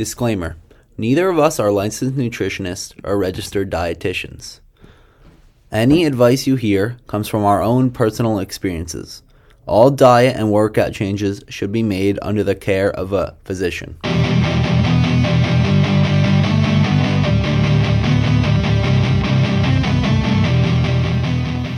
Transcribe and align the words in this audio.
Disclaimer 0.00 0.56
Neither 0.96 1.28
of 1.28 1.38
us 1.38 1.60
are 1.60 1.70
licensed 1.70 2.16
nutritionists 2.16 2.98
or 3.04 3.18
registered 3.18 3.70
dietitians. 3.70 4.60
Any 5.70 6.06
advice 6.06 6.46
you 6.46 6.56
hear 6.56 6.96
comes 7.06 7.28
from 7.28 7.44
our 7.44 7.60
own 7.60 7.90
personal 7.90 8.38
experiences. 8.38 9.22
All 9.66 9.90
diet 9.90 10.36
and 10.36 10.50
workout 10.50 10.94
changes 10.94 11.44
should 11.50 11.70
be 11.70 11.82
made 11.82 12.18
under 12.22 12.42
the 12.42 12.54
care 12.54 12.90
of 12.90 13.12
a 13.12 13.36
physician. 13.44 13.98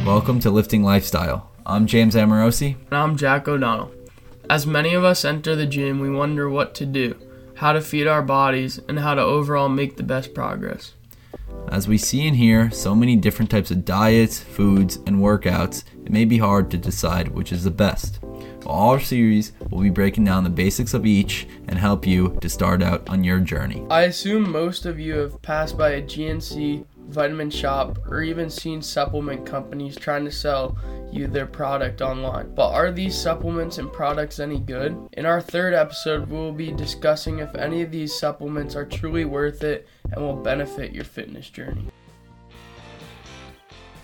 Welcome 0.07 0.39
to 0.39 0.51
Lifting 0.53 0.85
Lifestyle. 0.85 1.51
I'm 1.67 1.89
James 1.89 2.15
Amorosi. 2.15 2.77
And 2.87 2.95
I'm 2.95 3.17
Jack 3.17 3.49
O'Donnell. 3.49 3.91
As 4.49 4.65
many 4.65 4.95
of 4.95 5.03
us 5.03 5.25
enter 5.25 5.57
the 5.57 5.67
gym, 5.67 5.99
we 5.99 6.09
wonder 6.09 6.49
what 6.49 6.77
to 6.77 6.87
do, 6.87 7.17
how 7.63 7.73
to 7.73 7.81
feed 7.81 8.09
our 8.09 8.23
bodies, 8.23 8.81
and 8.89 8.99
how 8.99 9.15
to 9.15 9.23
overall 9.23 9.69
make 9.69 9.97
the 9.97 10.03
best 10.03 10.35
progress. 10.35 10.95
As 11.69 11.87
we 11.87 11.97
see 11.97 12.27
and 12.27 12.37
hear 12.37 12.73
so 12.73 12.93
many 12.93 13.15
different 13.15 13.53
types 13.53 13.71
of 13.71 13.85
diets, 13.85 14.41
foods, 14.41 14.97
and 15.07 15.19
workouts, 15.19 15.85
it 16.05 16.11
may 16.11 16.25
be 16.25 16.39
hard 16.39 16.73
to 16.73 16.77
decide 16.77 17.29
which 17.29 17.53
is 17.53 17.63
the 17.63 17.71
best. 17.71 18.19
Well, 18.65 18.75
our 18.75 18.99
series 18.99 19.53
will 19.71 19.81
be 19.81 19.91
breaking 19.91 20.25
down 20.25 20.43
the 20.43 20.51
basics 20.51 20.93
of 20.93 21.07
each 21.07 21.47
and 21.69 21.79
help 21.79 22.05
you 22.05 22.37
to 22.41 22.49
start 22.49 22.83
out 22.83 23.09
on 23.09 23.23
your 23.23 23.39
journey. 23.39 23.87
I 23.89 24.03
assume 24.03 24.51
most 24.51 24.85
of 24.85 24.99
you 24.99 25.15
have 25.19 25.41
passed 25.41 25.79
by 25.79 25.91
a 25.91 26.03
GNC, 26.03 26.85
Vitamin 27.13 27.51
Shoppe, 27.51 27.99
or 28.11 28.23
even 28.23 28.51
seen 28.51 28.83
supplement 28.83 29.47
companies 29.47 29.97
trying 29.97 30.25
to 30.25 30.31
sell 30.31 30.77
you 31.13 31.27
their 31.27 31.47
product 31.47 32.01
online. 32.01 32.55
But 32.55 32.73
are 32.73 32.91
these 32.91 33.17
supplements 33.17 33.79
and 33.79 33.93
products 33.93 34.41
any 34.41 34.59
good? 34.59 34.97
In 35.13 35.27
our 35.27 35.41
third 35.41 35.75
episode, 35.75 36.29
we 36.29 36.37
will 36.37 36.53
be 36.53 36.73
discussing 36.73 37.39
if 37.39 37.55
any 37.55 37.83
of 37.83 37.91
these 37.91 38.19
supplements 38.19 38.75
are 38.75 38.87
truly 38.87 39.25
worth 39.25 39.63
it 39.63 39.87
and 40.11 40.23
will 40.23 40.37
benefit 40.37 40.93
your 40.93 41.05
fitness 41.05 41.51
journey. 41.51 41.89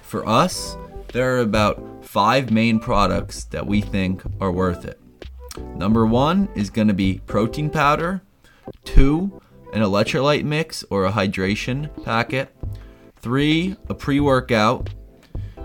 For 0.03 0.27
us, 0.27 0.77
there 1.13 1.37
are 1.37 1.41
about 1.41 2.05
five 2.05 2.51
main 2.51 2.79
products 2.79 3.45
that 3.45 3.67
we 3.67 3.81
think 3.81 4.23
are 4.41 4.53
worth 4.53 4.85
it. 4.85 5.01
Number 5.77 6.07
one 6.07 6.49
is 6.55 6.71
going 6.71 6.89
to 6.89 6.95
be 6.95 7.21
protein 7.27 7.71
powder, 7.71 8.23
two, 8.85 9.41
an 9.73 9.83
electrolyte 9.83 10.45
mix 10.45 10.85
or 10.91 11.05
a 11.05 11.13
hydration 11.13 11.91
packet, 12.05 12.55
three, 13.21 13.77
a 13.89 13.95
pre 13.95 14.21
workout, 14.21 14.91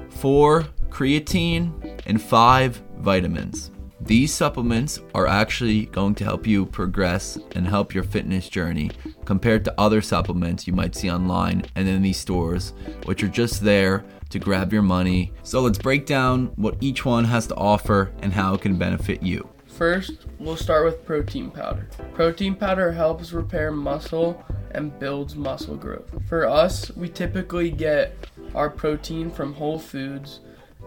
four, 0.10 0.64
creatine, 0.90 2.02
and 2.06 2.22
five, 2.22 2.82
vitamins. 2.98 3.72
These 4.02 4.34
supplements 4.34 5.00
are 5.16 5.28
actually 5.28 5.86
going 5.86 6.16
to 6.16 6.26
help 6.26 6.46
you 6.46 6.66
progress 6.66 7.38
and 7.56 7.66
help 7.66 7.94
your 7.94 8.04
fitness 8.04 8.50
journey 8.50 8.92
compared 9.24 9.64
to 9.64 9.74
other 9.80 10.02
supplements 10.02 10.68
you 10.68 10.74
might 10.74 10.94
see 10.94 11.10
online 11.10 11.64
and 11.76 11.88
in 11.88 12.02
these 12.02 12.18
stores, 12.18 12.74
which 13.06 13.24
are 13.24 13.30
just 13.30 13.64
there 13.64 14.04
to 14.30 14.40
grab 14.40 14.74
your 14.74 14.82
money. 14.82 15.32
So 15.44 15.62
let's 15.62 15.78
break 15.78 16.06
down 16.06 16.48
what 16.58 16.76
each 16.82 17.06
one 17.06 17.24
has 17.24 17.48
to 17.48 17.56
offer 17.56 18.12
and 18.22 18.34
how 18.34 18.56
it 18.56 18.62
can 18.62 18.78
benefit 18.78 19.24
you. 19.24 19.48
First, 19.68 20.28
we'll 20.38 20.58
start 20.58 20.84
with 20.84 21.06
protein 21.06 21.50
powder. 21.50 21.88
Protein 22.14 22.56
powder 22.56 22.92
helps 22.92 23.32
repair 23.32 23.72
muscle 23.72 24.44
and 24.74 24.98
builds 25.00 25.36
muscle 25.36 25.76
growth. 25.76 26.10
For 26.28 26.48
us, 26.48 26.92
we 26.96 27.10
typically 27.10 27.70
get 27.70 28.16
our 28.56 28.70
protein 28.70 29.32
from 29.32 29.54
whole 29.54 29.80
foods 29.80 30.40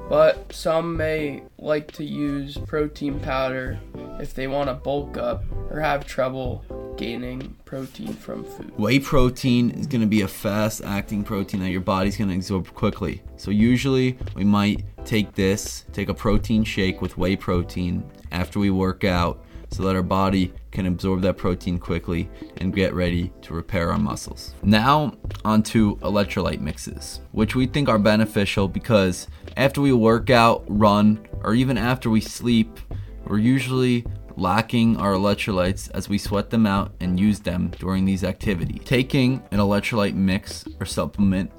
but 0.08 0.52
some 0.52 0.96
may 0.96 1.42
like 1.58 1.90
to 1.92 2.04
use 2.04 2.56
protein 2.56 3.18
powder 3.18 3.78
if 4.20 4.34
they 4.34 4.46
want 4.46 4.68
to 4.68 4.74
bulk 4.74 5.16
up 5.16 5.44
or 5.70 5.80
have 5.80 6.06
trouble 6.06 6.64
gaining 6.96 7.56
protein 7.64 8.12
from 8.12 8.44
food. 8.44 8.72
Whey 8.78 9.00
protein 9.00 9.70
is 9.70 9.86
going 9.86 10.02
to 10.02 10.06
be 10.06 10.20
a 10.20 10.28
fast 10.28 10.80
acting 10.82 11.24
protein 11.24 11.60
that 11.60 11.70
your 11.70 11.80
body's 11.80 12.16
going 12.16 12.30
to 12.30 12.36
absorb 12.36 12.72
quickly. 12.72 13.20
So, 13.36 13.50
usually, 13.50 14.16
we 14.34 14.44
might 14.44 14.84
take 15.04 15.34
this, 15.34 15.84
take 15.92 16.08
a 16.08 16.14
protein 16.14 16.62
shake 16.62 17.02
with 17.02 17.18
whey 17.18 17.34
protein 17.34 18.08
after 18.30 18.60
we 18.60 18.70
work 18.70 19.02
out 19.02 19.44
so 19.76 19.82
that 19.82 19.94
our 19.94 20.02
body 20.02 20.52
can 20.70 20.86
absorb 20.86 21.20
that 21.20 21.36
protein 21.36 21.78
quickly 21.78 22.28
and 22.56 22.74
get 22.74 22.94
ready 22.94 23.30
to 23.42 23.52
repair 23.52 23.92
our 23.92 23.98
muscles. 23.98 24.54
Now, 24.62 25.12
onto 25.44 25.98
electrolyte 25.98 26.60
mixes, 26.60 27.20
which 27.32 27.54
we 27.54 27.66
think 27.66 27.90
are 27.90 27.98
beneficial 27.98 28.68
because 28.68 29.28
after 29.56 29.82
we 29.82 29.92
work 29.92 30.30
out, 30.30 30.64
run, 30.66 31.26
or 31.42 31.54
even 31.54 31.76
after 31.76 32.08
we 32.08 32.22
sleep, 32.22 32.80
we're 33.26 33.38
usually 33.38 34.06
lacking 34.38 34.96
our 34.96 35.12
electrolytes 35.12 35.90
as 35.92 36.08
we 36.08 36.16
sweat 36.16 36.48
them 36.48 36.66
out 36.66 36.92
and 37.00 37.20
use 37.20 37.40
them 37.40 37.70
during 37.78 38.06
these 38.06 38.24
activities. 38.24 38.80
Taking 38.84 39.42
an 39.50 39.58
electrolyte 39.58 40.14
mix 40.14 40.64
or 40.80 40.86
supplement 40.86 41.50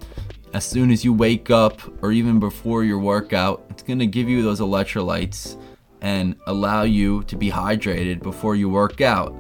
as 0.54 0.66
soon 0.66 0.90
as 0.90 1.06
you 1.06 1.14
wake 1.14 1.52
up 1.52 1.82
or 2.02 2.12
even 2.12 2.40
before 2.40 2.84
your 2.84 3.00
workout, 3.00 3.66
it's 3.70 3.84
going 3.84 4.00
to 4.00 4.08
give 4.08 4.28
you 4.28 4.42
those 4.42 4.60
electrolytes 4.60 5.56
and 6.02 6.36
allow 6.48 6.84
you 6.84 7.24
to 7.24 7.36
be 7.36 7.50
hydrated 7.50 8.22
before 8.22 8.56
you 8.56 8.70
work 8.70 9.02
out. 9.02 9.36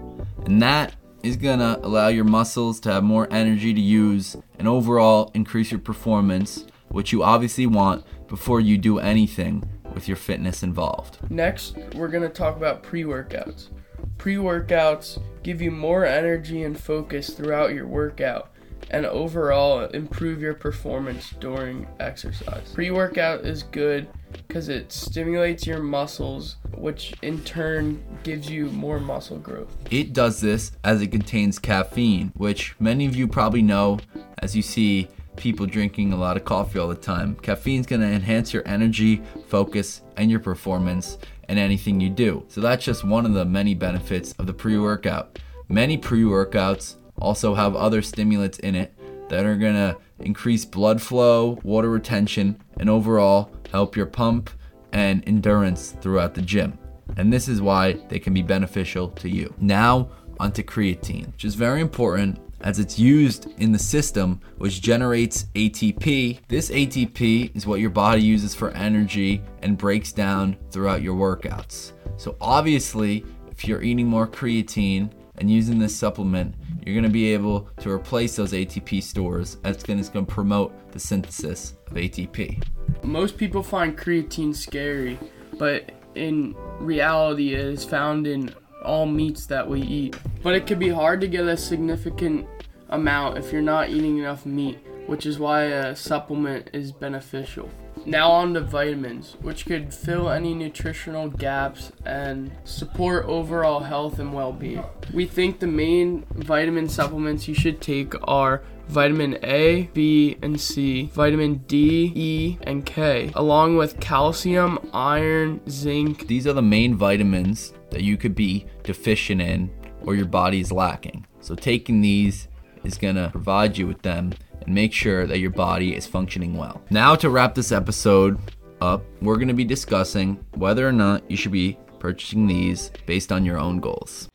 And 0.45 0.62
that 0.62 0.95
is 1.23 1.35
going 1.35 1.59
to 1.59 1.79
allow 1.85 2.07
your 2.07 2.23
muscles 2.23 2.79
to 2.81 2.91
have 2.91 3.03
more 3.03 3.28
energy 3.31 3.73
to 3.73 3.81
use 3.81 4.35
and 4.59 4.68
overall 4.68 5.31
increase 5.34 5.72
your 5.72 5.79
performance, 5.79 6.66
which 6.90 7.12
you 7.12 7.23
obviously 7.23 7.66
want 7.66 8.06
before 8.28 8.59
you 8.59 8.78
do 8.78 9.00
anything 9.00 9.63
with 9.94 10.07
your 10.07 10.18
fitness 10.18 10.63
involved. 10.63 11.18
Next, 11.29 11.78
we're 11.95 12.07
going 12.07 12.23
to 12.23 12.29
talk 12.29 12.56
about 12.56 12.84
pre 12.84 13.03
workouts. 13.03 13.69
Pre 14.18 14.35
workouts 14.35 15.22
give 15.44 15.62
you 15.62 15.72
more 15.72 16.06
energy 16.06 16.63
and 16.63 16.79
focus 16.79 17.31
throughout 17.31 17.74
your 17.74 17.88
workout 17.88 18.51
and 18.92 19.06
overall 19.06 19.86
improve 19.90 20.42
your 20.42 20.53
performance 20.53 21.31
during 21.40 21.88
exercise. 22.00 22.72
Pre 22.74 22.92
workout 22.92 23.46
is 23.46 23.64
good 23.64 24.08
because 24.48 24.70
it 24.70 24.92
stimulates 24.92 25.66
your 25.66 25.81
muscles, 25.81 26.58
which 26.75 27.14
in 27.22 27.44
turn 27.44 28.03
gives 28.24 28.50
you 28.50 28.66
more 28.68 29.00
muscle 29.00 29.38
growth. 29.38 29.75
It 29.92 30.14
does 30.14 30.42
this 30.42 30.72
as 30.84 31.02
it 31.02 31.08
contains 31.08 31.59
caffeine, 31.59 32.31
which 32.36 32.75
many 32.80 33.06
of 33.06 33.16
you 33.16 33.28
probably 33.28 33.62
know 33.62 34.00
as 34.40 34.56
you 34.56 34.62
see 34.62 35.08
people 35.36 35.66
drinking 35.66 36.12
a 36.12 36.18
lot 36.18 36.36
of 36.36 36.44
coffee 36.44 36.80
all 36.80 36.88
the 36.88 36.96
time. 36.96 37.36
Caffeine 37.36 37.80
is 37.80 37.86
going 37.86 38.02
to 38.02 38.08
enhance 38.08 38.54
your 38.54 38.68
energy, 38.68 39.22
focus, 39.48 40.02
and 40.18 40.30
your 40.30 40.40
performance 40.40 41.18
in 41.48 41.58
anything 41.58 42.02
you 42.02 42.09
do. 42.09 42.44
So 42.50 42.59
that's 42.59 42.84
just 42.84 43.04
one 43.04 43.25
of 43.25 43.34
the 43.34 43.46
many 43.46 43.74
benefits 43.74 44.34
of 44.34 44.48
the 44.48 44.54
pre 44.54 44.78
workout. 44.78 45.40
Many 45.69 45.98
pre 45.98 46.24
workouts 46.24 46.96
also 47.20 47.56
have 47.56 47.76
other 47.76 48.02
stimulants 48.02 48.60
in 48.60 48.76
it 48.76 48.94
that 49.30 49.46
are 49.46 49.56
going 49.56 49.76
to 49.76 49.98
increase 50.20 50.66
blood 50.66 51.02
flow, 51.02 51.60
water 51.64 51.90
retention, 51.90 52.62
and 52.80 52.90
overall 52.90 53.52
help 53.72 53.96
your 53.96 54.06
pump 54.06 54.50
and 54.94 55.28
endurance 55.28 55.92
throughout 56.02 56.34
the 56.34 56.42
gym. 56.42 56.78
And 57.18 57.32
this 57.32 57.48
is 57.48 57.62
why 57.62 57.94
they 58.10 58.20
can 58.20 58.34
be 58.34 58.42
beneficial 58.42 59.10
to 59.10 59.30
you. 59.30 59.54
Now, 59.60 60.10
onto 60.40 60.64
creatine, 60.64 61.32
which 61.32 61.46
is 61.46 61.56
very 61.56 61.82
important 61.82 62.40
as 62.62 62.80
it's 62.80 62.98
used 62.98 63.48
in 63.60 63.72
the 63.72 63.80
system, 63.80 64.40
which 64.58 64.82
generates 64.82 65.46
ATP. 65.56 66.40
This 66.48 66.70
ATP 66.70 67.56
is 67.56 67.68
what 67.68 67.80
your 67.80 67.90
body 67.90 68.22
uses 68.22 68.56
for 68.56 68.72
energy 68.72 69.42
and 69.62 69.78
breaks 69.78 70.12
down 70.12 70.58
throughout 70.72 71.02
your 71.02 71.16
workouts. 71.16 71.94
So, 72.18 72.36
obviously, 72.42 73.26
if 73.52 73.68
you're 73.68 73.82
eating 73.82 74.08
more 74.08 74.28
creatine 74.28 75.12
and 75.38 75.52
using 75.52 75.80
this 75.80 75.96
supplement, 75.96 76.56
you're 76.86 76.96
going 76.96 77.03
to 77.03 77.09
be 77.09 77.34
able 77.34 77.70
to 77.80 77.90
replace 77.92 78.36
those 78.36 78.53
ATP 78.53 79.03
stores. 79.03 79.58
That's 79.62 79.84
going 79.84 80.03
to 80.03 80.24
promote 80.24 80.92
the 80.92 81.00
synthesis 81.00 81.75
of 81.88 81.94
ATP. 81.94 82.64
Most 83.03 83.38
people 83.38 83.62
find 83.62 83.98
creatine 83.98 84.56
scary, 84.56 85.20
but 85.58 85.92
in 86.16 86.56
reality, 86.80 87.53
it 87.53 87.59
is 87.59 87.84
found 87.86 88.25
in 88.25 88.53
all 88.84 89.06
meats 89.06 89.46
that 89.48 89.68
we 89.68 89.81
eat. 89.81 90.16
But 90.42 90.56
it 90.56 90.66
can 90.66 90.80
be 90.80 90.90
hard 90.90 91.22
to 91.22 91.28
get 91.28 91.46
a 91.46 91.58
significant 91.58 92.48
amount 92.89 93.38
if 93.38 93.51
you're 93.51 93.62
not 93.62 93.89
eating 93.89 94.18
enough 94.18 94.45
meat, 94.45 94.80
which 95.07 95.25
is 95.25 95.39
why 95.39 95.63
a 95.63 95.95
supplement 95.95 96.69
is 96.74 96.92
beneficial. 96.92 97.69
Now 98.07 98.31
on 98.31 98.54
to 98.54 98.62
vitamins, 98.62 99.36
which 99.42 99.65
could 99.65 99.94
fill 99.94 100.30
any 100.30 100.54
nutritional 100.54 101.27
gaps 101.27 101.92
and 102.06 102.51
support 102.63 103.25
overall 103.25 103.81
health 103.81 104.18
and 104.18 104.33
well-being. 104.33 104.86
We 105.13 105.25
think 105.25 105.59
the 105.59 105.68
main 105.68 106.25
vitamin 106.33 106.88
supplements 106.88 107.50
you 107.50 107.54
should 107.54 107.81
take 107.81 108.13
are 108.25 108.63
vitamin 108.88 109.38
A, 109.44 109.89
B, 109.94 110.38
and 110.42 110.57
C, 110.57 111.12
vitamin 111.13 111.56
D, 111.68 112.13
E, 112.15 112.57
and 112.63 112.86
K, 112.86 113.30
along 113.36 113.75
with 113.75 114.00
calcium, 114.00 114.80
iron, 114.94 115.60
zinc. 115.69 116.27
These 116.27 116.48
are 116.48 116.53
the 116.53 116.62
main 116.62 116.95
vitamins 116.95 117.74
that 117.89 118.03
you 118.03 118.15
could 118.15 118.36
be 118.36 118.68
deficient 118.83 119.42
in 119.42 119.69
or 120.03 120.15
your 120.15 120.27
body 120.27 120.62
is 120.62 120.71
lacking. 120.71 121.27
So 121.42 121.56
taking 121.56 122.00
these 122.00 122.48
is 122.86 122.98
going 122.98 123.15
to 123.15 123.31
provide 123.31 123.77
you 123.77 123.86
with 123.86 124.01
them 124.03 124.31
and 124.68 124.75
make 124.75 124.94
sure 124.94 125.25
that 125.25 125.40
your 125.40 125.50
body 125.50 125.96
is 125.96 126.06
functioning 126.06 126.56
well. 126.56 126.84
Now, 126.92 127.16
to 127.16 127.31
wrap 127.31 127.56
this 127.56 127.72
episode 127.72 128.38
up, 128.80 129.04
we're 129.24 129.38
going 129.38 129.48
to 129.48 129.56
be 129.56 129.66
discussing 129.66 130.36
whether 130.54 130.88
or 130.88 130.92
not 130.92 131.30
you 131.31 131.36
should 131.36 131.52
be 131.52 131.80
purchasing 131.98 132.46
these 132.46 132.92
based 133.08 133.31
on 133.31 133.44
your 133.44 133.58
own 133.58 133.80
goals. 133.80 134.30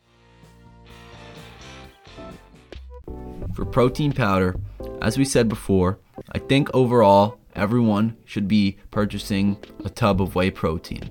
for 3.54 3.64
protein 3.64 4.12
powder, 4.12 4.56
as 5.00 5.18
we 5.18 5.24
said 5.24 5.48
before, 5.48 5.98
I 6.32 6.38
think 6.38 6.70
overall 6.74 7.38
everyone 7.54 8.16
should 8.24 8.48
be 8.48 8.78
purchasing 8.90 9.58
a 9.84 9.90
tub 9.90 10.20
of 10.20 10.34
whey 10.34 10.50
protein. 10.50 11.10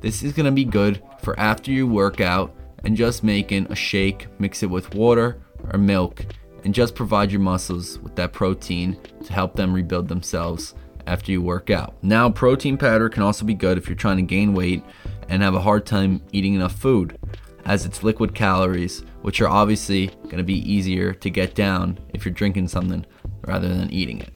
This 0.00 0.22
is 0.22 0.32
going 0.32 0.46
to 0.46 0.52
be 0.52 0.64
good 0.64 1.02
for 1.20 1.38
after 1.38 1.70
you 1.70 1.86
work 1.86 2.20
out 2.20 2.54
and 2.84 2.96
just 2.96 3.22
making 3.22 3.66
a 3.70 3.74
shake, 3.74 4.28
mix 4.38 4.62
it 4.62 4.70
with 4.70 4.94
water 4.94 5.42
or 5.72 5.78
milk, 5.78 6.24
and 6.64 6.74
just 6.74 6.94
provide 6.94 7.30
your 7.30 7.40
muscles 7.40 7.98
with 7.98 8.16
that 8.16 8.32
protein 8.32 8.98
to 9.24 9.32
help 9.32 9.54
them 9.54 9.72
rebuild 9.72 10.08
themselves 10.08 10.74
after 11.06 11.32
you 11.32 11.42
work 11.42 11.70
out. 11.70 11.94
Now, 12.02 12.30
protein 12.30 12.76
powder 12.76 13.08
can 13.08 13.22
also 13.22 13.44
be 13.44 13.54
good 13.54 13.78
if 13.78 13.88
you're 13.88 13.96
trying 13.96 14.18
to 14.18 14.22
gain 14.22 14.54
weight 14.54 14.82
and 15.28 15.42
have 15.42 15.54
a 15.54 15.60
hard 15.60 15.86
time 15.86 16.22
eating 16.32 16.54
enough 16.54 16.74
food, 16.74 17.18
as 17.64 17.84
it's 17.84 18.02
liquid 18.02 18.34
calories, 18.34 19.00
which 19.22 19.40
are 19.40 19.48
obviously 19.48 20.08
going 20.24 20.38
to 20.38 20.44
be 20.44 20.72
easier 20.72 21.12
to 21.14 21.30
get 21.30 21.54
down 21.54 21.98
if 22.14 22.24
you're 22.24 22.34
drinking 22.34 22.68
something 22.68 23.04
rather 23.42 23.68
than 23.68 23.90
eating 23.92 24.20
it. 24.20 24.32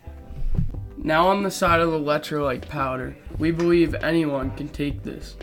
Now, 0.99 1.29
on 1.29 1.43
the 1.43 1.51
side 1.51 1.81
of 1.81 1.91
the 1.91 1.99
electrolyte 1.99 2.67
powder, 2.69 3.17
we 3.39 3.51
believe 3.51 3.95
anyone 3.97 4.51
can 4.57 4.69
take 4.69 5.03
this. 5.03 5.37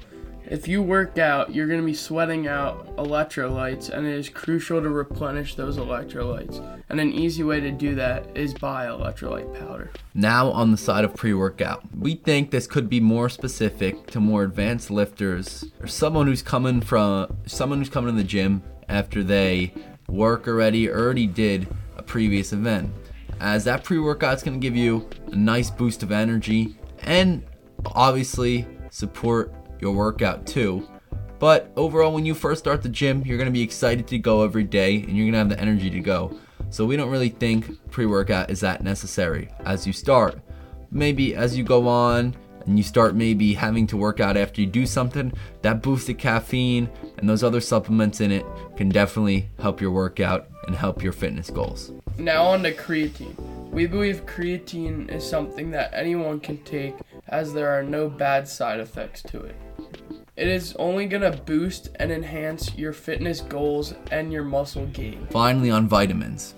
If 0.52 0.68
you 0.68 0.84
work 0.84 1.18
out, 1.18 1.56
you're 1.56 1.66
going 1.66 1.80
to 1.80 1.86
be 1.86 1.94
sweating 1.94 2.46
out 2.46 2.98
electrolytes, 2.98 3.90
and 3.90 4.06
it 4.06 4.14
is 4.14 4.28
crucial 4.28 4.82
to 4.82 4.90
replenish 4.90 5.56
those 5.56 5.78
electrolytes. 5.78 6.60
And 6.90 7.00
an 7.00 7.14
easy 7.14 7.42
way 7.42 7.62
to 7.62 7.72
do 7.72 7.96
that 7.96 8.28
is 8.36 8.54
buy 8.54 8.88
electrolyte 8.88 9.58
powder. 9.58 9.92
Now, 10.14 10.52
on 10.52 10.72
the 10.72 10.78
side 10.78 11.06
of 11.06 11.16
pre 11.16 11.34
workout, 11.34 11.84
we 11.98 12.16
think 12.16 12.52
this 12.52 12.68
could 12.68 12.90
be 12.90 13.00
more 13.00 13.30
specific 13.30 14.08
to 14.08 14.20
more 14.20 14.44
advanced 14.44 14.92
lifters 14.92 15.64
or 15.80 15.88
someone 15.88 16.28
who's 16.28 16.42
coming 16.42 16.82
from 16.82 17.34
someone 17.46 17.80
who's 17.80 17.88
coming 17.88 18.14
to 18.14 18.22
the 18.22 18.28
gym 18.28 18.62
after 18.90 19.24
they 19.24 19.74
work 20.10 20.50
already 20.50 20.90
already 20.90 21.28
did 21.28 21.66
a 21.96 22.04
previous 22.04 22.52
event. 22.52 22.92
As 23.40 23.64
that 23.64 23.86
pre 23.86 24.00
workout 24.00 24.36
is 24.36 24.44
going 24.44 24.60
to 24.60 24.62
give 24.62 24.76
you 24.76 25.08
a 25.28 25.36
nice 25.38 25.70
boost 25.70 26.04
of 26.04 26.12
energy 26.12 26.76
and 27.04 27.42
obviously 27.86 28.68
support 28.90 29.54
your 29.82 29.92
workout 29.92 30.46
too. 30.46 30.88
But 31.40 31.72
overall, 31.76 32.14
when 32.14 32.26
you 32.26 32.36
first 32.36 32.60
start 32.60 32.84
the 32.84 32.90
gym, 32.90 33.24
you're 33.26 33.38
to 33.48 33.52
be 33.52 33.64
excited 33.64 34.08
to 34.10 34.20
go 34.20 34.44
every 34.44 34.64
day 34.64 34.98
and 34.98 35.18
you're 35.18 35.32
to 35.32 35.38
have 35.38 35.50
the 35.50 35.60
energy 35.60 35.90
to 35.90 36.00
go. 36.00 36.38
So 36.70 36.86
we 36.86 36.96
don't 36.96 37.10
really 37.10 37.30
think 37.30 37.90
pre 37.90 38.06
workout 38.06 38.50
is 38.52 38.60
that 38.60 38.84
necessary 38.84 39.50
as 39.66 39.88
you 39.88 39.92
start. 39.92 40.40
Maybe 40.92 41.36
as 41.36 41.58
you 41.58 41.64
go 41.64 41.88
on 41.88 42.36
and 42.66 42.78
you 42.78 42.84
start 42.84 43.16
maybe 43.16 43.54
having 43.54 43.88
to 43.88 43.98
work 43.98 44.20
out 44.20 44.38
after 44.38 44.62
you 44.62 44.68
do 44.68 44.86
something, 44.86 45.34
that 45.64 45.82
boosted 45.82 46.20
caffeine 46.20 46.90
and 47.18 47.28
those 47.28 47.44
other 47.44 47.60
supplements 47.60 48.22
in 48.22 48.32
it 48.32 48.46
can 48.78 48.90
definitely 48.90 49.50
help 49.60 49.82
your 49.82 49.92
workout 49.92 50.48
and 50.68 50.76
help 50.76 51.02
your 51.02 51.12
fitness 51.12 51.50
goals. 51.50 51.92
Now, 52.18 52.44
on 52.44 52.62
to 52.64 52.74
creatine. 52.74 53.36
We 53.72 53.88
believe 53.88 54.26
creatine 54.26 55.10
is 55.10 55.28
something 55.28 55.72
that 55.72 55.94
anyone 55.94 56.40
can 56.40 56.64
take 56.64 56.94
as 57.30 57.54
there 57.54 57.70
are 57.70 57.84
no 57.84 58.10
bad 58.10 58.48
side 58.48 58.80
effects 58.80 59.22
to 59.24 59.40
it. 59.40 59.56
It 60.38 60.48
is 60.48 60.74
only 60.80 61.08
going 61.08 61.30
to 61.30 61.38
boost 61.42 61.90
and 61.96 62.10
enhance 62.10 62.74
your 62.76 62.94
fitness 62.94 63.42
goals 63.42 63.94
and 64.12 64.32
your 64.32 64.46
muscle 64.46 64.86
gain. 64.88 65.28
Finally, 65.30 65.72
on 65.72 65.90
vitamins. 65.90 66.56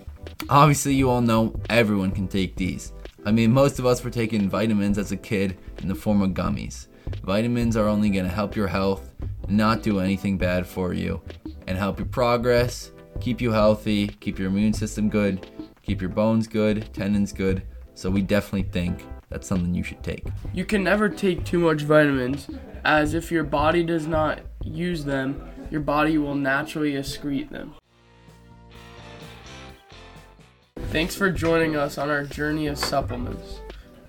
Obviously, 0.47 0.93
you 0.93 1.09
all 1.09 1.21
know 1.21 1.59
everyone 1.71 2.11
can 2.11 2.27
take 2.27 2.55
these. 2.55 2.93
I 3.25 3.31
mean, 3.31 3.51
most 3.51 3.79
of 3.79 3.87
us 3.87 4.03
were 4.03 4.11
taking 4.11 4.47
vitamins 4.47 4.99
as 4.99 5.11
a 5.11 5.17
kid 5.17 5.57
in 5.81 5.87
the 5.87 5.95
form 5.95 6.21
of 6.21 6.31
gummies. 6.31 6.85
Vitamins 7.23 7.75
are 7.75 7.87
only 7.87 8.11
going 8.11 8.25
to 8.25 8.31
help 8.31 8.55
your 8.55 8.67
health, 8.67 9.11
not 9.47 9.81
do 9.81 9.99
anything 9.99 10.37
bad 10.37 10.67
for 10.67 10.93
you, 10.93 11.19
and 11.65 11.75
help 11.75 11.97
your 11.97 12.07
progress, 12.07 12.91
keep 13.21 13.41
you 13.41 13.51
healthy, 13.51 14.07
keep 14.07 14.37
your 14.37 14.49
immune 14.49 14.73
system 14.73 15.09
good, 15.09 15.49
keep 15.81 15.99
your 15.99 16.11
bones 16.11 16.45
good, 16.45 16.93
tendons 16.93 17.33
good. 17.33 17.63
So, 17.95 18.11
we 18.11 18.21
definitely 18.21 18.69
think 18.71 19.03
that's 19.29 19.47
something 19.47 19.73
you 19.73 19.83
should 19.83 20.03
take. 20.03 20.27
You 20.53 20.63
can 20.63 20.83
never 20.83 21.09
take 21.09 21.43
too 21.43 21.59
much 21.59 21.81
vitamins, 21.81 22.47
as 22.85 23.13
if 23.13 23.31
your 23.31 23.43
body 23.43 23.83
does 23.83 24.07
not 24.07 24.39
use 24.63 25.05
them, 25.05 25.41
your 25.71 25.81
body 25.81 26.17
will 26.17 26.35
naturally 26.35 26.93
excrete 26.93 27.49
them. 27.49 27.73
Thanks 30.89 31.15
for 31.15 31.31
joining 31.31 31.75
us 31.75 31.97
on 31.97 32.09
our 32.09 32.23
journey 32.23 32.67
of 32.67 32.77
supplements. 32.77 33.59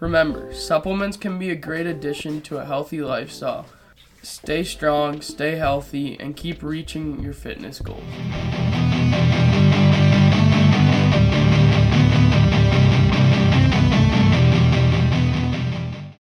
Remember, 0.01 0.53
supplements 0.53 1.17
can 1.17 1.39
be 1.39 1.51
a 1.51 1.57
great 1.57 1.87
addition 1.87 2.43
to 2.43 2.59
a 2.59 2.65
healthy 2.65 3.01
lifestyle. 3.01 3.67
Stay 4.23 4.65
strong, 4.65 5.23
stay 5.23 5.57
healthy, 5.57 6.19
and 6.19 6.37
keep 6.37 6.63
reaching 6.63 7.21
your 7.21 7.33
fitness 7.33 7.79
goals. 7.79 8.03